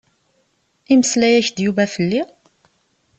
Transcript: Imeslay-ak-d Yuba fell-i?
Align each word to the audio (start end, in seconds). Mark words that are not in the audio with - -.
Imeslay-ak-d 0.93 1.57
Yuba 1.63 1.85
fell-i? 1.93 2.21